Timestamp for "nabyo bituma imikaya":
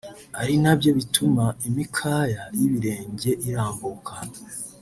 0.63-2.43